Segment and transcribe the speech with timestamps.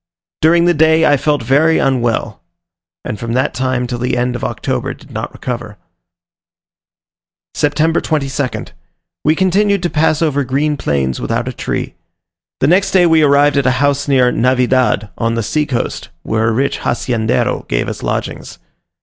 [0.41, 2.41] During the day I felt very unwell,
[3.05, 5.77] and from that time till the end of October did not recover.
[7.53, 8.69] September 22nd.
[9.23, 11.93] We continued to pass over green plains without a tree.
[12.61, 16.47] The next day we arrived at a house near Navedad, on the sea coast, where
[16.47, 18.57] a rich Haciendero gave us lodgings.